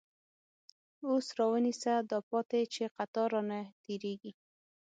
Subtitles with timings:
[1.07, 4.31] اوس را ونیسه دا پاتی، چه قطار رانه تیریږی